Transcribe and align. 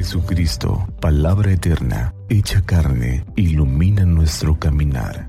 Jesucristo, 0.00 0.86
palabra 0.98 1.52
eterna, 1.52 2.14
hecha 2.30 2.64
carne, 2.64 3.22
ilumina 3.36 4.06
nuestro 4.06 4.58
caminar. 4.58 5.28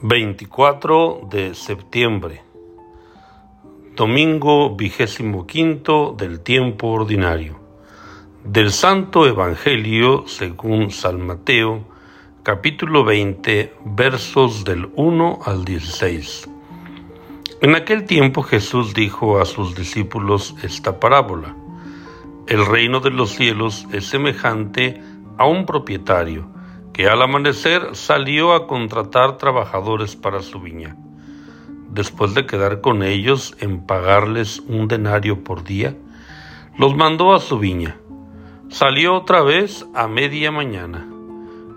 ...24 0.00 1.28
de 1.28 1.54
septiembre... 1.54 2.42
...domingo 3.94 4.74
vigésimo 4.74 5.46
quinto 5.46 6.16
del 6.18 6.40
tiempo 6.40 6.88
ordinario 6.88 7.57
del 8.44 8.70
Santo 8.70 9.26
Evangelio 9.26 10.24
según 10.26 10.92
San 10.92 11.26
Mateo, 11.26 11.84
capítulo 12.44 13.04
20, 13.04 13.74
versos 13.84 14.64
del 14.64 14.88
1 14.94 15.40
al 15.44 15.64
16. 15.64 16.48
En 17.60 17.74
aquel 17.74 18.04
tiempo 18.04 18.42
Jesús 18.42 18.94
dijo 18.94 19.40
a 19.40 19.44
sus 19.44 19.74
discípulos 19.74 20.54
esta 20.62 21.00
parábola. 21.00 21.56
El 22.46 22.64
reino 22.64 23.00
de 23.00 23.10
los 23.10 23.30
cielos 23.30 23.86
es 23.92 24.06
semejante 24.06 25.02
a 25.36 25.46
un 25.46 25.66
propietario 25.66 26.48
que 26.92 27.08
al 27.08 27.20
amanecer 27.20 27.96
salió 27.96 28.54
a 28.54 28.68
contratar 28.68 29.36
trabajadores 29.36 30.14
para 30.14 30.42
su 30.42 30.60
viña. 30.60 30.96
Después 31.90 32.34
de 32.34 32.46
quedar 32.46 32.80
con 32.80 33.02
ellos 33.02 33.56
en 33.58 33.84
pagarles 33.84 34.60
un 34.60 34.86
denario 34.86 35.42
por 35.42 35.64
día, 35.64 35.96
los 36.78 36.94
mandó 36.94 37.34
a 37.34 37.40
su 37.40 37.58
viña 37.58 37.96
Salió 38.70 39.14
otra 39.14 39.40
vez 39.40 39.86
a 39.94 40.08
media 40.08 40.52
mañana. 40.52 41.08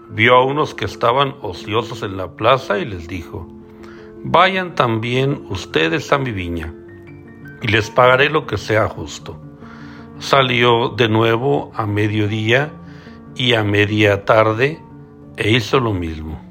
Vio 0.09 0.35
a 0.35 0.45
unos 0.45 0.75
que 0.75 0.83
estaban 0.83 1.35
ociosos 1.41 2.03
en 2.03 2.17
la 2.17 2.35
plaza 2.35 2.79
y 2.79 2.85
les 2.85 3.07
dijo, 3.07 3.47
Vayan 4.25 4.75
también 4.75 5.45
ustedes 5.49 6.11
a 6.11 6.17
mi 6.17 6.31
viña, 6.31 6.73
y 7.61 7.69
les 7.69 7.89
pagaré 7.89 8.29
lo 8.29 8.45
que 8.45 8.57
sea 8.57 8.89
justo. 8.89 9.39
Salió 10.19 10.89
de 10.89 11.07
nuevo 11.07 11.71
a 11.75 11.85
mediodía 11.85 12.73
y 13.35 13.53
a 13.53 13.63
media 13.63 14.25
tarde 14.25 14.81
e 15.37 15.49
hizo 15.49 15.79
lo 15.79 15.93
mismo. 15.93 16.41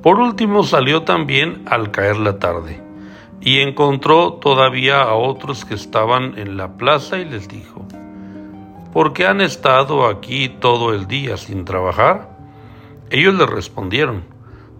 Por 0.00 0.20
último 0.20 0.62
salió 0.62 1.02
también 1.02 1.64
al 1.66 1.90
caer 1.90 2.18
la 2.18 2.38
tarde, 2.38 2.80
y 3.40 3.58
encontró 3.58 4.34
todavía 4.34 5.02
a 5.02 5.14
otros 5.14 5.64
que 5.64 5.74
estaban 5.74 6.38
en 6.38 6.56
la 6.56 6.76
plaza 6.76 7.18
y 7.18 7.24
les 7.24 7.48
dijo, 7.48 7.84
¿por 8.92 9.12
qué 9.12 9.26
han 9.26 9.40
estado 9.40 10.06
aquí 10.06 10.48
todo 10.48 10.92
el 10.92 11.06
día 11.06 11.36
sin 11.36 11.64
trabajar? 11.64 12.36
Ellos 13.10 13.34
le 13.34 13.46
respondieron, 13.46 14.24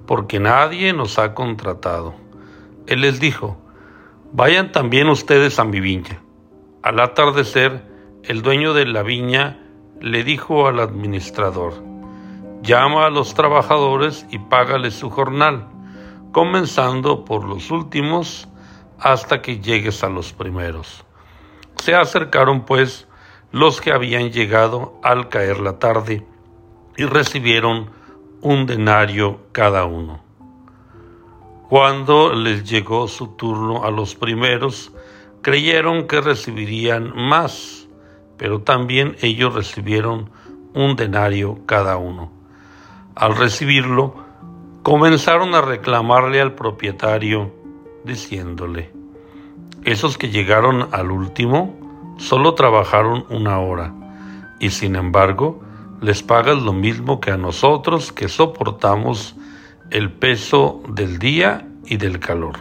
porque 0.06 0.41
nadie 0.41 0.92
nos 0.92 1.19
ha 1.19 1.34
contratado. 1.34 2.14
Él 2.86 3.02
les 3.02 3.20
dijo, 3.20 3.56
vayan 4.33 4.72
también 4.72 5.08
ustedes 5.08 5.58
a 5.58 5.64
mi 5.64 5.80
viña. 5.80 6.22
Al 6.83 7.00
atardecer, 7.00 7.84
el 8.25 8.42
dueño 8.42 8.75
de 8.75 8.86
la 8.86 9.02
viña 9.02 9.58
le 10.00 10.24
dijo 10.24 10.67
al 10.67 10.80
administrador, 10.80 11.74
llama 12.62 13.06
a 13.06 13.11
los 13.11 13.34
trabajadores 13.34 14.27
y 14.30 14.39
págales 14.39 14.95
su 14.95 15.11
jornal, 15.11 15.69
comenzando 16.33 17.24
por 17.24 17.45
los 17.45 17.70
últimos 17.70 18.48
hasta 18.98 19.42
que 19.42 19.61
llegues 19.61 20.05
a 20.05 20.08
los 20.08 20.33
primeros. 20.33 21.05
Se 21.77 21.95
acercaron 21.95 22.64
pues 22.64 23.08
los 23.53 23.81
que 23.81 23.93
habían 23.93 24.31
llegado 24.31 24.98
al 25.03 25.29
caer 25.29 25.61
la 25.61 25.79
tarde 25.79 26.25
y 26.97 27.05
recibieron 27.05 27.91
un 28.42 28.67
denario 28.67 29.41
cada 29.53 29.84
uno. 29.84 30.23
Cuando 31.69 32.33
les 32.33 32.69
llegó 32.69 33.08
su 33.08 33.29
turno 33.29 33.85
a 33.85 33.91
los 33.91 34.14
primeros, 34.14 34.92
creyeron 35.42 36.07
que 36.07 36.20
recibirían 36.20 37.13
más, 37.14 37.89
pero 38.36 38.63
también 38.63 39.17
ellos 39.20 39.55
recibieron 39.55 40.30
un 40.74 40.97
denario 40.97 41.61
cada 41.67 41.97
uno. 41.97 42.33
Al 43.14 43.36
recibirlo, 43.36 44.14
comenzaron 44.83 45.55
a 45.55 45.61
reclamarle 45.61 46.41
al 46.41 46.55
propietario, 46.55 47.53
diciéndole, 48.05 48.92
esos 49.85 50.19
que 50.19 50.30
llegaron 50.30 50.89
al 50.92 51.11
último, 51.11 51.80
Solo 52.20 52.53
trabajaron 52.53 53.25
una 53.31 53.61
hora 53.61 53.95
y 54.61 54.69
sin 54.69 54.95
embargo 54.95 55.58
les 56.03 56.23
pagas 56.23 56.63
lo 56.63 56.75
mismo 56.75 57.19
que 57.19 57.31
a 57.31 57.39
nosotros 57.39 58.13
que 58.13 58.29
soportamos 58.29 59.36
el 59.91 60.13
peso 60.13 60.83
del 60.86 61.19
día 61.19 61.67
y 61.86 61.97
del 61.97 62.20
calor. 62.20 62.59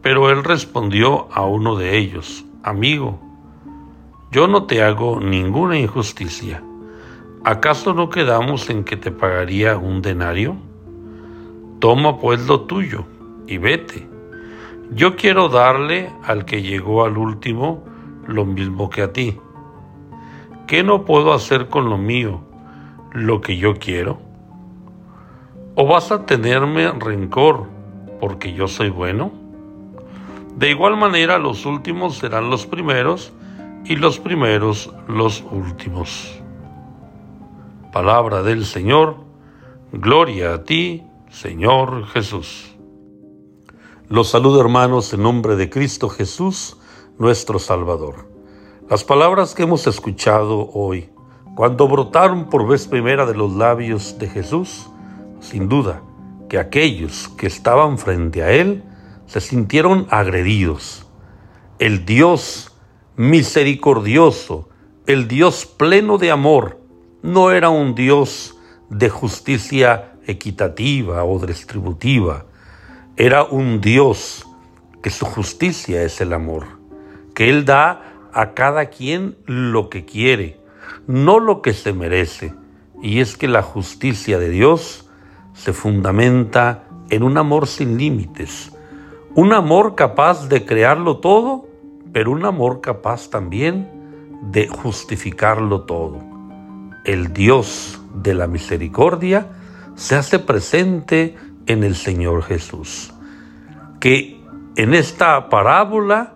Pero 0.00 0.30
él 0.30 0.44
respondió 0.44 1.28
a 1.30 1.44
uno 1.44 1.76
de 1.76 1.98
ellos, 1.98 2.46
Amigo, 2.62 3.20
yo 4.30 4.48
no 4.48 4.64
te 4.64 4.82
hago 4.82 5.20
ninguna 5.20 5.78
injusticia. 5.78 6.62
¿Acaso 7.44 7.92
no 7.92 8.08
quedamos 8.08 8.70
en 8.70 8.84
que 8.84 8.96
te 8.96 9.10
pagaría 9.10 9.76
un 9.76 10.00
denario? 10.00 10.56
Toma 11.80 12.18
pues 12.18 12.46
lo 12.46 12.62
tuyo 12.62 13.04
y 13.46 13.58
vete. 13.58 14.08
Yo 14.90 15.16
quiero 15.16 15.50
darle 15.50 16.10
al 16.24 16.46
que 16.46 16.62
llegó 16.62 17.04
al 17.04 17.18
último 17.18 17.91
lo 18.26 18.44
mismo 18.44 18.90
que 18.90 19.02
a 19.02 19.12
ti. 19.12 19.38
¿Qué 20.66 20.82
no 20.82 21.04
puedo 21.04 21.32
hacer 21.32 21.68
con 21.68 21.88
lo 21.90 21.98
mío, 21.98 22.40
lo 23.12 23.40
que 23.40 23.56
yo 23.56 23.78
quiero? 23.78 24.20
¿O 25.74 25.86
vas 25.86 26.12
a 26.12 26.26
tenerme 26.26 26.90
rencor 26.92 27.66
porque 28.20 28.52
yo 28.52 28.68
soy 28.68 28.90
bueno? 28.90 29.32
De 30.56 30.70
igual 30.70 30.96
manera 30.96 31.38
los 31.38 31.66
últimos 31.66 32.18
serán 32.18 32.50
los 32.50 32.66
primeros 32.66 33.32
y 33.84 33.96
los 33.96 34.18
primeros 34.18 34.92
los 35.08 35.44
últimos. 35.50 36.40
Palabra 37.92 38.42
del 38.42 38.64
Señor, 38.64 39.16
gloria 39.92 40.54
a 40.54 40.64
ti, 40.64 41.02
Señor 41.30 42.06
Jesús. 42.06 42.76
Los 44.08 44.28
saludo 44.28 44.60
hermanos 44.60 45.12
en 45.14 45.22
nombre 45.22 45.56
de 45.56 45.70
Cristo 45.70 46.08
Jesús, 46.08 46.76
nuestro 47.22 47.60
Salvador. 47.60 48.28
Las 48.90 49.04
palabras 49.04 49.54
que 49.54 49.62
hemos 49.62 49.86
escuchado 49.86 50.68
hoy, 50.74 51.08
cuando 51.54 51.86
brotaron 51.86 52.50
por 52.50 52.66
vez 52.66 52.88
primera 52.88 53.24
de 53.26 53.34
los 53.34 53.52
labios 53.52 54.18
de 54.18 54.28
Jesús, 54.28 54.90
sin 55.38 55.68
duda 55.68 56.02
que 56.48 56.58
aquellos 56.58 57.28
que 57.38 57.46
estaban 57.46 57.96
frente 57.96 58.42
a 58.42 58.50
Él 58.50 58.82
se 59.26 59.40
sintieron 59.40 60.08
agredidos. 60.10 61.06
El 61.78 62.04
Dios 62.04 62.76
misericordioso, 63.14 64.68
el 65.06 65.28
Dios 65.28 65.64
pleno 65.64 66.18
de 66.18 66.32
amor, 66.32 66.80
no 67.22 67.52
era 67.52 67.70
un 67.70 67.94
Dios 67.94 68.56
de 68.90 69.08
justicia 69.10 70.14
equitativa 70.26 71.22
o 71.22 71.38
distributiva, 71.38 72.46
era 73.16 73.44
un 73.44 73.80
Dios 73.80 74.44
que 75.04 75.10
su 75.10 75.24
justicia 75.24 76.02
es 76.02 76.20
el 76.20 76.32
amor 76.32 76.81
que 77.34 77.48
Él 77.48 77.64
da 77.64 78.28
a 78.32 78.54
cada 78.54 78.86
quien 78.86 79.36
lo 79.46 79.88
que 79.88 80.04
quiere, 80.04 80.60
no 81.06 81.38
lo 81.38 81.62
que 81.62 81.72
se 81.72 81.92
merece. 81.92 82.54
Y 83.02 83.20
es 83.20 83.36
que 83.36 83.48
la 83.48 83.62
justicia 83.62 84.38
de 84.38 84.48
Dios 84.48 85.08
se 85.54 85.72
fundamenta 85.72 86.84
en 87.10 87.22
un 87.22 87.36
amor 87.36 87.66
sin 87.66 87.98
límites, 87.98 88.72
un 89.34 89.52
amor 89.52 89.94
capaz 89.94 90.48
de 90.48 90.64
crearlo 90.64 91.18
todo, 91.18 91.66
pero 92.12 92.30
un 92.30 92.44
amor 92.44 92.80
capaz 92.80 93.28
también 93.28 93.88
de 94.50 94.68
justificarlo 94.68 95.82
todo. 95.82 96.18
El 97.04 97.32
Dios 97.32 98.00
de 98.14 98.34
la 98.34 98.46
misericordia 98.46 99.48
se 99.94 100.16
hace 100.16 100.38
presente 100.38 101.36
en 101.66 101.84
el 101.84 101.96
Señor 101.96 102.42
Jesús, 102.42 103.12
que 104.00 104.40
en 104.76 104.94
esta 104.94 105.48
parábola 105.48 106.31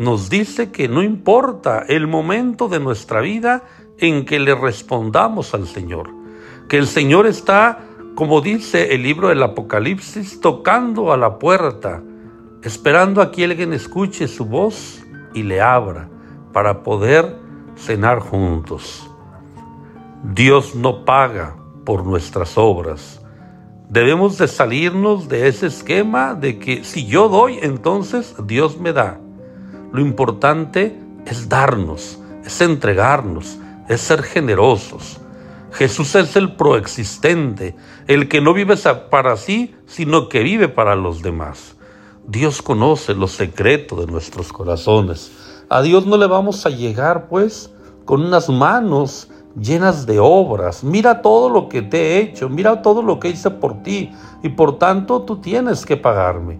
nos 0.00 0.30
dice 0.30 0.72
que 0.72 0.88
no 0.88 1.02
importa 1.02 1.84
el 1.86 2.06
momento 2.06 2.68
de 2.68 2.80
nuestra 2.80 3.20
vida 3.20 3.64
en 3.98 4.24
que 4.24 4.40
le 4.40 4.54
respondamos 4.54 5.52
al 5.52 5.66
Señor, 5.66 6.08
que 6.70 6.78
el 6.78 6.86
Señor 6.86 7.26
está, 7.26 7.80
como 8.14 8.40
dice 8.40 8.94
el 8.94 9.02
libro 9.02 9.28
del 9.28 9.42
Apocalipsis, 9.42 10.40
tocando 10.40 11.12
a 11.12 11.18
la 11.18 11.38
puerta, 11.38 12.02
esperando 12.62 13.20
a 13.20 13.30
que 13.30 13.44
alguien 13.44 13.74
escuche 13.74 14.26
su 14.26 14.46
voz 14.46 15.04
y 15.34 15.42
le 15.42 15.60
abra 15.60 16.08
para 16.54 16.82
poder 16.82 17.36
cenar 17.76 18.20
juntos. 18.20 19.06
Dios 20.24 20.74
no 20.74 21.04
paga 21.04 21.56
por 21.84 22.06
nuestras 22.06 22.56
obras. 22.56 23.20
Debemos 23.90 24.38
de 24.38 24.48
salirnos 24.48 25.28
de 25.28 25.46
ese 25.46 25.66
esquema 25.66 26.32
de 26.32 26.58
que 26.58 26.84
si 26.84 27.04
yo 27.04 27.28
doy, 27.28 27.58
entonces 27.60 28.34
Dios 28.46 28.80
me 28.80 28.94
da. 28.94 29.20
Lo 29.92 30.00
importante 30.00 30.98
es 31.26 31.48
darnos, 31.48 32.18
es 32.44 32.60
entregarnos, 32.60 33.58
es 33.88 34.00
ser 34.00 34.22
generosos. 34.22 35.20
Jesús 35.72 36.14
es 36.14 36.36
el 36.36 36.54
proexistente, 36.54 37.76
el 38.06 38.28
que 38.28 38.40
no 38.40 38.52
vive 38.54 38.76
para 39.10 39.36
sí, 39.36 39.74
sino 39.86 40.28
que 40.28 40.42
vive 40.42 40.68
para 40.68 40.94
los 40.96 41.22
demás. 41.22 41.76
Dios 42.26 42.62
conoce 42.62 43.14
los 43.14 43.32
secretos 43.32 44.06
de 44.06 44.12
nuestros 44.12 44.52
corazones. 44.52 45.32
A 45.68 45.82
Dios 45.82 46.06
no 46.06 46.16
le 46.16 46.26
vamos 46.26 46.66
a 46.66 46.70
llegar, 46.70 47.28
pues, 47.28 47.72
con 48.04 48.24
unas 48.24 48.48
manos 48.48 49.28
llenas 49.58 50.06
de 50.06 50.18
obras. 50.20 50.84
Mira 50.84 51.22
todo 51.22 51.48
lo 51.48 51.68
que 51.68 51.82
te 51.82 51.98
he 51.98 52.18
hecho, 52.18 52.48
mira 52.48 52.82
todo 52.82 53.02
lo 53.02 53.18
que 53.18 53.28
hice 53.28 53.50
por 53.50 53.82
ti, 53.82 54.12
y 54.42 54.50
por 54.50 54.78
tanto 54.78 55.22
tú 55.22 55.40
tienes 55.40 55.84
que 55.86 55.96
pagarme. 55.96 56.58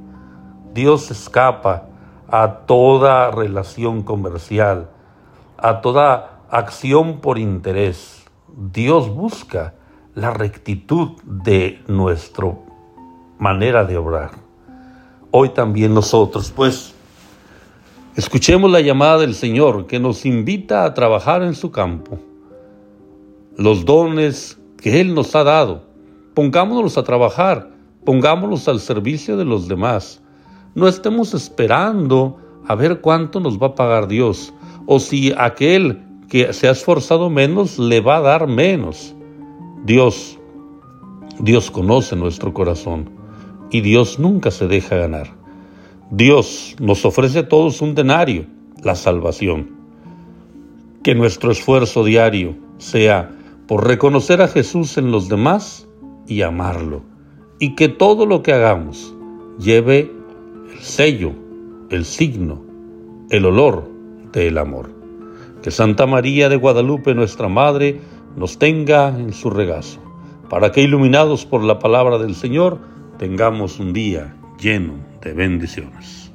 Dios 0.73 1.11
escapa 1.11 1.90
a 2.31 2.67
toda 2.67 3.31
relación 3.31 4.03
comercial, 4.03 4.89
a 5.59 5.81
toda 5.81 6.41
acción 6.51 7.21
por 7.21 7.39
interés. 7.39 8.25
Dios 8.73 9.09
busca 9.09 9.75
la 10.15 10.31
rectitud 10.31 11.11
de 11.25 11.83
nuestra 11.87 12.53
manera 13.39 13.85
de 13.85 13.97
obrar. 13.97 14.31
Hoy 15.31 15.51
también 15.51 15.95
nosotros, 15.95 16.53
pues, 16.55 16.95
escuchemos 18.17 18.71
la 18.71 18.81
llamada 18.81 19.19
del 19.19 19.35
Señor 19.35 19.87
que 19.87 20.01
nos 20.01 20.27
invita 20.27 20.85
a 20.85 20.95
trabajar 20.95 21.43
en 21.43 21.55
su 21.55 21.71
campo. 21.71 22.19
Los 23.57 23.85
dones 23.85 24.59
que 24.81 25.01
Él 25.01 25.15
nos 25.15 25.35
ha 25.35 25.45
dado, 25.45 25.83
pongámonos 26.35 26.97
a 26.99 27.05
trabajar, 27.05 27.71
pongámonos 28.05 28.67
al 28.69 28.81
servicio 28.81 29.37
de 29.37 29.45
los 29.45 29.69
demás. 29.69 30.21
No 30.75 30.89
estemos 30.89 31.35
esperando 31.35 32.37
a 32.67 32.75
ver 32.75 33.01
cuánto 33.01 33.41
nos 33.41 33.61
va 33.61 33.69
a 33.69 33.75
pagar 33.75 34.07
Dios 34.07 34.55
o 34.87 35.01
si 35.01 35.33
aquel 35.37 36.03
que 36.29 36.53
se 36.53 36.69
ha 36.69 36.71
esforzado 36.71 37.29
menos 37.29 37.79
le 37.79 38.01
va 38.01 38.19
a 38.19 38.21
dar 38.21 38.47
menos. 38.47 39.15
Dios, 39.85 40.39
Dios 41.41 41.71
conoce 41.71 42.15
nuestro 42.15 42.55
corazón 42.55 43.11
y 43.71 43.81
Dios 43.81 44.19
nunca 44.19 44.51
se 44.51 44.69
deja 44.69 44.97
ganar. 44.97 45.35
Dios 46.11 46.77
nos 46.81 47.05
ofrece 47.05 47.41
a 47.41 47.49
todos 47.49 47.81
un 47.81 47.95
denario, 47.95 48.47
la 48.83 48.95
salvación. 48.95 49.71
Que 51.03 51.15
nuestro 51.15 51.51
esfuerzo 51.51 52.05
diario 52.05 52.57
sea 52.79 53.31
por 53.67 53.87
reconocer 53.87 54.43
a 54.43 54.49
Jesús 54.49 54.99
en 54.99 55.11
los 55.11 55.29
demás 55.29 55.89
y 56.27 56.43
amarlo. 56.43 57.03
Y 57.59 57.75
que 57.75 57.89
todo 57.89 58.27
lo 58.27 58.43
que 58.43 58.53
hagamos 58.53 59.15
lleve 59.59 60.20
el 60.73 60.81
sello, 60.81 61.33
el 61.91 62.05
signo, 62.05 62.63
el 63.31 63.45
olor 63.47 63.89
del 64.33 64.59
amor. 64.59 64.91
Que 65.63 65.71
Santa 65.71 66.07
María 66.07 66.49
de 66.49 66.57
Guadalupe, 66.57 67.15
nuestra 67.15 67.49
Madre, 67.49 68.01
nos 68.37 68.59
tenga 68.59 69.09
en 69.09 69.33
su 69.33 69.51
regazo, 69.51 70.01
para 70.49 70.73
que 70.73 70.83
iluminados 70.83 71.45
por 71.45 71.63
la 71.63 71.79
palabra 71.79 72.19
del 72.19 72.35
Señor, 72.35 72.79
tengamos 73.19 73.79
un 73.79 73.93
día 73.93 74.37
lleno 74.59 74.95
de 75.21 75.33
bendiciones. 75.33 76.30